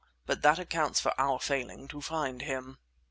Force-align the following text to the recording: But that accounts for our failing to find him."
But 0.25 0.41
that 0.41 0.57
accounts 0.57 0.99
for 0.99 1.13
our 1.21 1.37
failing 1.37 1.87
to 1.89 2.01
find 2.01 2.41
him." 2.41 2.79